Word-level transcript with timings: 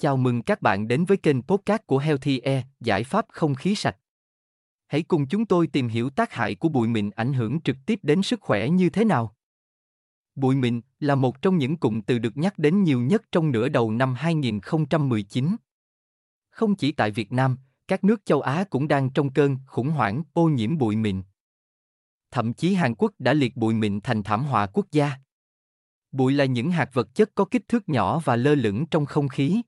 Chào 0.00 0.16
mừng 0.16 0.42
các 0.42 0.62
bạn 0.62 0.88
đến 0.88 1.04
với 1.04 1.16
kênh 1.16 1.42
podcast 1.42 1.82
của 1.86 1.98
Healthy 1.98 2.38
Air, 2.38 2.64
giải 2.80 3.04
pháp 3.04 3.26
không 3.28 3.54
khí 3.54 3.74
sạch. 3.74 3.96
Hãy 4.86 5.02
cùng 5.02 5.26
chúng 5.26 5.46
tôi 5.46 5.66
tìm 5.66 5.88
hiểu 5.88 6.10
tác 6.10 6.32
hại 6.32 6.54
của 6.54 6.68
bụi 6.68 6.88
mịn 6.88 7.10
ảnh 7.10 7.32
hưởng 7.32 7.60
trực 7.60 7.76
tiếp 7.86 7.98
đến 8.02 8.22
sức 8.22 8.40
khỏe 8.40 8.68
như 8.68 8.90
thế 8.90 9.04
nào. 9.04 9.36
Bụi 10.34 10.54
mịn 10.54 10.80
là 11.00 11.14
một 11.14 11.42
trong 11.42 11.58
những 11.58 11.76
cụm 11.76 12.00
từ 12.00 12.18
được 12.18 12.36
nhắc 12.36 12.58
đến 12.58 12.82
nhiều 12.82 13.00
nhất 13.00 13.22
trong 13.32 13.50
nửa 13.50 13.68
đầu 13.68 13.90
năm 13.90 14.14
2019. 14.14 15.56
Không 16.50 16.74
chỉ 16.74 16.92
tại 16.92 17.10
Việt 17.10 17.32
Nam, 17.32 17.58
các 17.88 18.04
nước 18.04 18.24
châu 18.24 18.40
Á 18.40 18.64
cũng 18.70 18.88
đang 18.88 19.10
trong 19.10 19.32
cơn 19.32 19.56
khủng 19.66 19.88
hoảng 19.88 20.22
ô 20.32 20.48
nhiễm 20.48 20.78
bụi 20.78 20.96
mịn. 20.96 21.22
Thậm 22.30 22.54
chí 22.54 22.74
Hàn 22.74 22.94
Quốc 22.94 23.12
đã 23.18 23.32
liệt 23.32 23.56
bụi 23.56 23.74
mịn 23.74 24.00
thành 24.00 24.22
thảm 24.22 24.44
họa 24.44 24.66
quốc 24.66 24.86
gia. 24.92 25.12
Bụi 26.12 26.32
là 26.32 26.44
những 26.44 26.70
hạt 26.70 26.90
vật 26.92 27.14
chất 27.14 27.30
có 27.34 27.44
kích 27.44 27.68
thước 27.68 27.88
nhỏ 27.88 28.18
và 28.24 28.36
lơ 28.36 28.54
lửng 28.54 28.86
trong 28.86 29.06
không 29.06 29.28
khí. 29.28 29.62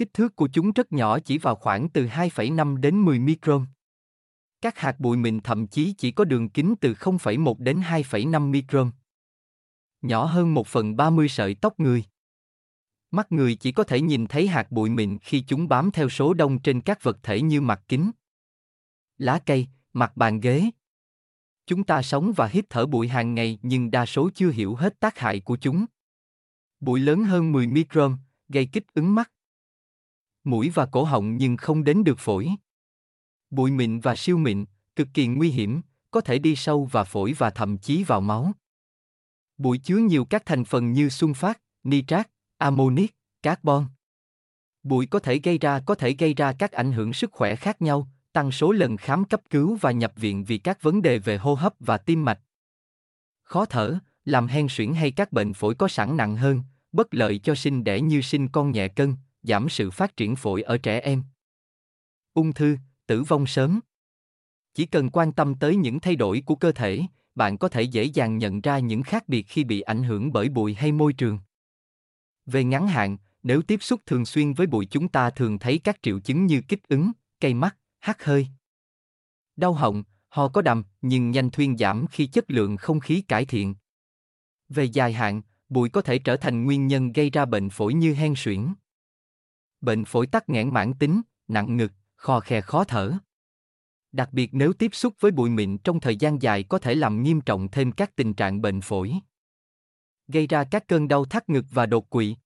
Kích 0.00 0.14
thước 0.14 0.36
của 0.36 0.48
chúng 0.52 0.72
rất 0.72 0.92
nhỏ 0.92 1.18
chỉ 1.18 1.38
vào 1.38 1.54
khoảng 1.54 1.88
từ 1.88 2.06
2,5 2.06 2.76
đến 2.76 3.04
10 3.04 3.18
micron. 3.18 3.66
Các 4.60 4.78
hạt 4.78 5.00
bụi 5.00 5.16
mịn 5.16 5.40
thậm 5.40 5.66
chí 5.66 5.94
chỉ 5.98 6.10
có 6.10 6.24
đường 6.24 6.48
kính 6.48 6.74
từ 6.80 6.92
0,1 6.92 7.54
đến 7.58 7.80
2,5 7.80 8.50
micron. 8.50 8.90
Nhỏ 10.02 10.24
hơn 10.24 10.54
1 10.54 10.66
phần 10.66 10.96
30 10.96 11.28
sợi 11.28 11.54
tóc 11.54 11.80
người. 11.80 12.04
Mắt 13.10 13.32
người 13.32 13.54
chỉ 13.54 13.72
có 13.72 13.84
thể 13.84 14.00
nhìn 14.00 14.26
thấy 14.26 14.48
hạt 14.48 14.70
bụi 14.70 14.90
mịn 14.90 15.18
khi 15.18 15.44
chúng 15.48 15.68
bám 15.68 15.90
theo 15.90 16.08
số 16.08 16.34
đông 16.34 16.62
trên 16.62 16.80
các 16.80 17.02
vật 17.02 17.18
thể 17.22 17.42
như 17.42 17.60
mặt 17.60 17.82
kính, 17.88 18.10
lá 19.18 19.38
cây, 19.46 19.66
mặt 19.92 20.16
bàn 20.16 20.40
ghế. 20.40 20.70
Chúng 21.66 21.84
ta 21.84 22.02
sống 22.02 22.32
và 22.36 22.46
hít 22.46 22.64
thở 22.70 22.86
bụi 22.86 23.08
hàng 23.08 23.34
ngày 23.34 23.58
nhưng 23.62 23.90
đa 23.90 24.06
số 24.06 24.30
chưa 24.34 24.50
hiểu 24.50 24.74
hết 24.74 25.00
tác 25.00 25.18
hại 25.18 25.40
của 25.40 25.56
chúng. 25.56 25.84
Bụi 26.80 27.00
lớn 27.00 27.24
hơn 27.24 27.52
10 27.52 27.66
micron, 27.66 28.16
gây 28.48 28.66
kích 28.66 28.94
ứng 28.94 29.14
mắt, 29.14 29.30
mũi 30.44 30.70
và 30.70 30.86
cổ 30.86 31.04
họng 31.04 31.36
nhưng 31.36 31.56
không 31.56 31.84
đến 31.84 32.04
được 32.04 32.18
phổi. 32.18 32.48
Bụi 33.50 33.70
mịn 33.70 34.00
và 34.00 34.16
siêu 34.16 34.38
mịn, 34.38 34.64
cực 34.96 35.08
kỳ 35.14 35.26
nguy 35.26 35.50
hiểm, 35.50 35.80
có 36.10 36.20
thể 36.20 36.38
đi 36.38 36.56
sâu 36.56 36.84
vào 36.84 37.04
phổi 37.04 37.32
và 37.38 37.50
thậm 37.50 37.78
chí 37.78 38.04
vào 38.04 38.20
máu. 38.20 38.52
Bụi 39.58 39.78
chứa 39.78 39.96
nhiều 39.96 40.24
các 40.24 40.46
thành 40.46 40.64
phần 40.64 40.92
như 40.92 41.08
sunfat, 41.08 41.54
nitrat, 41.84 42.30
ammonic, 42.58 43.14
carbon. 43.42 43.86
Bụi 44.82 45.06
có 45.06 45.18
thể 45.18 45.38
gây 45.38 45.58
ra 45.58 45.80
có 45.86 45.94
thể 45.94 46.12
gây 46.12 46.34
ra 46.34 46.52
các 46.52 46.72
ảnh 46.72 46.92
hưởng 46.92 47.12
sức 47.12 47.32
khỏe 47.32 47.56
khác 47.56 47.82
nhau, 47.82 48.08
tăng 48.32 48.52
số 48.52 48.72
lần 48.72 48.96
khám 48.96 49.24
cấp 49.24 49.40
cứu 49.50 49.78
và 49.80 49.90
nhập 49.90 50.12
viện 50.16 50.44
vì 50.44 50.58
các 50.58 50.82
vấn 50.82 51.02
đề 51.02 51.18
về 51.18 51.36
hô 51.36 51.54
hấp 51.54 51.74
và 51.78 51.98
tim 51.98 52.24
mạch. 52.24 52.40
Khó 53.42 53.64
thở, 53.64 53.98
làm 54.24 54.46
hen 54.46 54.66
suyễn 54.70 54.92
hay 54.94 55.10
các 55.10 55.32
bệnh 55.32 55.52
phổi 55.52 55.74
có 55.74 55.88
sẵn 55.88 56.16
nặng 56.16 56.36
hơn, 56.36 56.62
bất 56.92 57.14
lợi 57.14 57.38
cho 57.38 57.54
sinh 57.54 57.84
đẻ 57.84 58.00
như 58.00 58.20
sinh 58.20 58.48
con 58.48 58.72
nhẹ 58.72 58.88
cân, 58.88 59.16
giảm 59.42 59.68
sự 59.68 59.90
phát 59.90 60.16
triển 60.16 60.36
phổi 60.36 60.62
ở 60.62 60.78
trẻ 60.78 61.00
em. 61.00 61.22
Ung 62.34 62.52
thư, 62.52 62.76
tử 63.06 63.22
vong 63.22 63.46
sớm. 63.46 63.80
Chỉ 64.74 64.86
cần 64.86 65.10
quan 65.10 65.32
tâm 65.32 65.54
tới 65.54 65.76
những 65.76 66.00
thay 66.00 66.16
đổi 66.16 66.42
của 66.46 66.54
cơ 66.54 66.72
thể, 66.72 67.00
bạn 67.34 67.58
có 67.58 67.68
thể 67.68 67.82
dễ 67.82 68.04
dàng 68.04 68.38
nhận 68.38 68.60
ra 68.60 68.78
những 68.78 69.02
khác 69.02 69.28
biệt 69.28 69.42
khi 69.48 69.64
bị 69.64 69.80
ảnh 69.80 70.02
hưởng 70.02 70.32
bởi 70.32 70.48
bụi 70.48 70.74
hay 70.74 70.92
môi 70.92 71.12
trường. 71.12 71.38
Về 72.46 72.64
ngắn 72.64 72.88
hạn, 72.88 73.16
nếu 73.42 73.62
tiếp 73.62 73.82
xúc 73.82 74.00
thường 74.06 74.26
xuyên 74.26 74.52
với 74.52 74.66
bụi 74.66 74.86
chúng 74.90 75.08
ta 75.08 75.30
thường 75.30 75.58
thấy 75.58 75.78
các 75.78 76.02
triệu 76.02 76.20
chứng 76.20 76.46
như 76.46 76.62
kích 76.68 76.88
ứng, 76.88 77.12
cay 77.40 77.54
mắt, 77.54 77.76
hắt 78.00 78.24
hơi. 78.24 78.46
Đau 79.56 79.72
họng, 79.72 80.02
ho 80.28 80.48
có 80.48 80.62
đầm 80.62 80.84
nhưng 81.02 81.30
nhanh 81.30 81.50
thuyên 81.50 81.76
giảm 81.78 82.06
khi 82.06 82.26
chất 82.26 82.44
lượng 82.48 82.76
không 82.76 83.00
khí 83.00 83.20
cải 83.28 83.44
thiện. 83.44 83.74
Về 84.68 84.84
dài 84.84 85.12
hạn, 85.12 85.42
bụi 85.68 85.88
có 85.88 86.02
thể 86.02 86.18
trở 86.18 86.36
thành 86.36 86.64
nguyên 86.64 86.86
nhân 86.86 87.12
gây 87.12 87.30
ra 87.30 87.44
bệnh 87.44 87.70
phổi 87.70 87.94
như 87.94 88.14
hen 88.14 88.34
suyễn. 88.36 88.68
Bệnh 89.80 90.04
phổi 90.04 90.26
tắc 90.26 90.48
nghẽn 90.48 90.74
mãn 90.74 90.94
tính, 90.94 91.22
nặng 91.48 91.76
ngực, 91.76 91.92
khò 92.16 92.40
khe 92.40 92.60
khó 92.60 92.84
thở. 92.84 93.12
Đặc 94.12 94.28
biệt 94.32 94.50
nếu 94.52 94.72
tiếp 94.72 94.90
xúc 94.94 95.14
với 95.20 95.30
bụi 95.30 95.50
mịn 95.50 95.78
trong 95.78 96.00
thời 96.00 96.16
gian 96.16 96.42
dài 96.42 96.62
có 96.62 96.78
thể 96.78 96.94
làm 96.94 97.22
nghiêm 97.22 97.40
trọng 97.40 97.68
thêm 97.68 97.92
các 97.92 98.16
tình 98.16 98.34
trạng 98.34 98.62
bệnh 98.62 98.80
phổi. 98.80 99.14
Gây 100.28 100.46
ra 100.46 100.64
các 100.64 100.88
cơn 100.88 101.08
đau 101.08 101.24
thắt 101.24 101.48
ngực 101.48 101.64
và 101.70 101.86
đột 101.86 102.10
quỵ. 102.10 102.36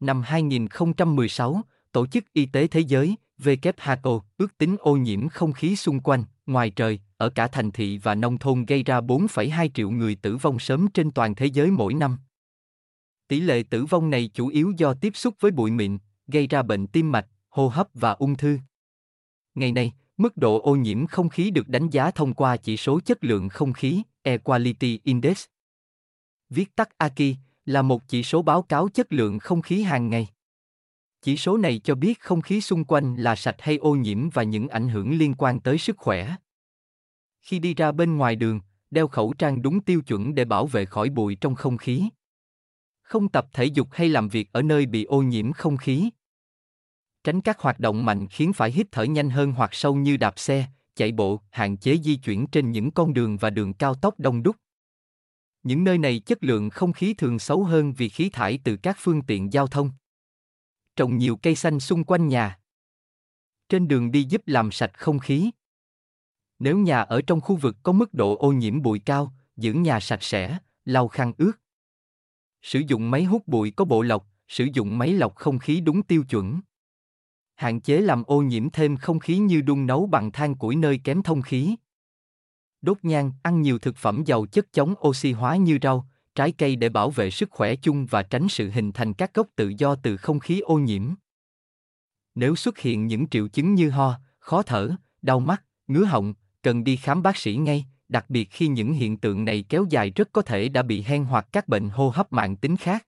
Năm 0.00 0.22
2016, 0.22 1.62
Tổ 1.92 2.06
chức 2.06 2.24
Y 2.32 2.46
tế 2.46 2.66
Thế 2.66 2.80
giới 2.80 3.16
WHO 3.38 4.20
ước 4.38 4.58
tính 4.58 4.76
ô 4.80 4.96
nhiễm 4.96 5.28
không 5.28 5.52
khí 5.52 5.76
xung 5.76 6.00
quanh, 6.00 6.24
ngoài 6.46 6.70
trời, 6.70 7.00
ở 7.16 7.30
cả 7.30 7.48
thành 7.48 7.70
thị 7.70 7.98
và 7.98 8.14
nông 8.14 8.38
thôn 8.38 8.64
gây 8.64 8.82
ra 8.82 9.00
4,2 9.00 9.68
triệu 9.74 9.90
người 9.90 10.14
tử 10.14 10.36
vong 10.36 10.58
sớm 10.58 10.88
trên 10.94 11.10
toàn 11.10 11.34
thế 11.34 11.46
giới 11.46 11.70
mỗi 11.70 11.94
năm. 11.94 12.18
Tỷ 13.28 13.40
lệ 13.40 13.62
tử 13.70 13.84
vong 13.84 14.10
này 14.10 14.30
chủ 14.34 14.48
yếu 14.48 14.72
do 14.76 14.94
tiếp 14.94 15.16
xúc 15.16 15.34
với 15.40 15.50
bụi 15.50 15.70
mịn, 15.70 15.98
gây 16.28 16.46
ra 16.46 16.62
bệnh 16.62 16.86
tim 16.86 17.12
mạch, 17.12 17.26
hô 17.48 17.68
hấp 17.68 17.88
và 17.94 18.10
ung 18.10 18.36
thư. 18.36 18.58
Ngày 19.54 19.72
nay, 19.72 19.92
mức 20.16 20.36
độ 20.36 20.60
ô 20.60 20.76
nhiễm 20.76 21.06
không 21.06 21.28
khí 21.28 21.50
được 21.50 21.68
đánh 21.68 21.90
giá 21.90 22.10
thông 22.10 22.34
qua 22.34 22.56
chỉ 22.56 22.76
số 22.76 23.00
chất 23.00 23.24
lượng 23.24 23.48
không 23.48 23.72
khí, 23.72 24.02
Air 24.22 24.40
Quality 24.44 25.00
Index. 25.04 25.44
Viết 26.50 26.76
tắt 26.76 26.98
AKI 26.98 27.36
là 27.64 27.82
một 27.82 28.08
chỉ 28.08 28.22
số 28.22 28.42
báo 28.42 28.62
cáo 28.62 28.88
chất 28.88 29.12
lượng 29.12 29.38
không 29.38 29.62
khí 29.62 29.82
hàng 29.82 30.10
ngày. 30.10 30.28
Chỉ 31.22 31.36
số 31.36 31.56
này 31.56 31.80
cho 31.84 31.94
biết 31.94 32.20
không 32.20 32.40
khí 32.40 32.60
xung 32.60 32.84
quanh 32.84 33.16
là 33.16 33.36
sạch 33.36 33.56
hay 33.58 33.76
ô 33.76 33.94
nhiễm 33.94 34.30
và 34.30 34.42
những 34.42 34.68
ảnh 34.68 34.88
hưởng 34.88 35.18
liên 35.18 35.34
quan 35.34 35.60
tới 35.60 35.78
sức 35.78 35.96
khỏe. 35.98 36.36
Khi 37.40 37.58
đi 37.58 37.74
ra 37.74 37.92
bên 37.92 38.16
ngoài 38.16 38.36
đường, 38.36 38.60
đeo 38.90 39.08
khẩu 39.08 39.32
trang 39.32 39.62
đúng 39.62 39.80
tiêu 39.80 40.02
chuẩn 40.02 40.34
để 40.34 40.44
bảo 40.44 40.66
vệ 40.66 40.84
khỏi 40.84 41.10
bụi 41.10 41.34
trong 41.34 41.54
không 41.54 41.76
khí. 41.76 42.08
Không 43.02 43.28
tập 43.28 43.46
thể 43.52 43.64
dục 43.64 43.88
hay 43.92 44.08
làm 44.08 44.28
việc 44.28 44.52
ở 44.52 44.62
nơi 44.62 44.86
bị 44.86 45.04
ô 45.04 45.22
nhiễm 45.22 45.52
không 45.52 45.76
khí. 45.76 46.10
Tránh 47.28 47.40
các 47.40 47.60
hoạt 47.60 47.80
động 47.80 48.04
mạnh 48.04 48.26
khiến 48.28 48.52
phải 48.52 48.70
hít 48.70 48.86
thở 48.92 49.02
nhanh 49.02 49.30
hơn 49.30 49.52
hoặc 49.52 49.74
sâu 49.74 49.94
như 49.94 50.16
đạp 50.16 50.38
xe, 50.38 50.66
chạy 50.94 51.12
bộ, 51.12 51.40
hạn 51.50 51.76
chế 51.76 51.96
di 51.96 52.16
chuyển 52.16 52.46
trên 52.46 52.72
những 52.72 52.90
con 52.90 53.14
đường 53.14 53.36
và 53.36 53.50
đường 53.50 53.74
cao 53.74 53.94
tốc 53.94 54.20
đông 54.20 54.42
đúc. 54.42 54.56
Những 55.62 55.84
nơi 55.84 55.98
này 55.98 56.18
chất 56.18 56.38
lượng 56.44 56.70
không 56.70 56.92
khí 56.92 57.14
thường 57.14 57.38
xấu 57.38 57.64
hơn 57.64 57.92
vì 57.92 58.08
khí 58.08 58.30
thải 58.32 58.58
từ 58.64 58.76
các 58.76 58.96
phương 59.00 59.22
tiện 59.22 59.52
giao 59.52 59.66
thông 59.66 59.90
trồng 60.96 61.16
nhiều 61.16 61.36
cây 61.36 61.54
xanh 61.54 61.80
xung 61.80 62.04
quanh 62.04 62.28
nhà. 62.28 62.58
Trên 63.68 63.88
đường 63.88 64.10
đi 64.10 64.22
giúp 64.22 64.42
làm 64.46 64.70
sạch 64.70 64.98
không 64.98 65.18
khí. 65.18 65.50
Nếu 66.58 66.78
nhà 66.78 67.00
ở 67.00 67.22
trong 67.22 67.40
khu 67.40 67.56
vực 67.56 67.76
có 67.82 67.92
mức 67.92 68.14
độ 68.14 68.36
ô 68.36 68.52
nhiễm 68.52 68.82
bụi 68.82 68.98
cao, 68.98 69.32
giữ 69.56 69.72
nhà 69.72 70.00
sạch 70.00 70.22
sẽ, 70.22 70.58
lau 70.84 71.08
khăn 71.08 71.32
ướt. 71.38 71.52
Sử 72.62 72.82
dụng 72.86 73.10
máy 73.10 73.24
hút 73.24 73.48
bụi 73.48 73.70
có 73.70 73.84
bộ 73.84 74.02
lọc, 74.02 74.26
sử 74.48 74.68
dụng 74.72 74.98
máy 74.98 75.12
lọc 75.12 75.36
không 75.36 75.58
khí 75.58 75.80
đúng 75.80 76.02
tiêu 76.02 76.24
chuẩn. 76.24 76.60
Hạn 77.58 77.80
chế 77.80 78.00
làm 78.00 78.22
ô 78.26 78.42
nhiễm 78.42 78.70
thêm 78.70 78.96
không 78.96 79.18
khí 79.18 79.38
như 79.38 79.60
đun 79.60 79.86
nấu 79.86 80.06
bằng 80.06 80.32
than 80.32 80.54
củi 80.54 80.76
nơi 80.76 81.00
kém 81.04 81.22
thông 81.22 81.42
khí. 81.42 81.76
Đốt 82.82 82.98
nhang, 83.02 83.32
ăn 83.42 83.62
nhiều 83.62 83.78
thực 83.78 83.96
phẩm 83.96 84.22
giàu 84.26 84.46
chất 84.46 84.72
chống 84.72 84.94
oxy 85.08 85.32
hóa 85.32 85.56
như 85.56 85.78
rau, 85.82 86.06
trái 86.34 86.52
cây 86.52 86.76
để 86.76 86.88
bảo 86.88 87.10
vệ 87.10 87.30
sức 87.30 87.50
khỏe 87.50 87.76
chung 87.76 88.06
và 88.06 88.22
tránh 88.22 88.48
sự 88.48 88.70
hình 88.70 88.92
thành 88.92 89.14
các 89.14 89.34
gốc 89.34 89.46
tự 89.56 89.72
do 89.78 89.94
từ 89.94 90.16
không 90.16 90.40
khí 90.40 90.60
ô 90.60 90.78
nhiễm. 90.78 91.14
Nếu 92.34 92.56
xuất 92.56 92.78
hiện 92.78 93.06
những 93.06 93.28
triệu 93.28 93.48
chứng 93.48 93.74
như 93.74 93.90
ho, 93.90 94.14
khó 94.38 94.62
thở, 94.62 94.90
đau 95.22 95.40
mắt, 95.40 95.62
ngứa 95.86 96.04
họng, 96.04 96.34
cần 96.62 96.84
đi 96.84 96.96
khám 96.96 97.22
bác 97.22 97.36
sĩ 97.36 97.56
ngay, 97.56 97.86
đặc 98.08 98.24
biệt 98.28 98.48
khi 98.50 98.68
những 98.68 98.92
hiện 98.92 99.16
tượng 99.16 99.44
này 99.44 99.64
kéo 99.68 99.86
dài 99.90 100.10
rất 100.10 100.28
có 100.32 100.42
thể 100.42 100.68
đã 100.68 100.82
bị 100.82 101.02
hen 101.02 101.24
hoặc 101.24 101.48
các 101.52 101.68
bệnh 101.68 101.88
hô 101.88 102.08
hấp 102.08 102.32
mạng 102.32 102.56
tính 102.56 102.76
khác. 102.76 103.07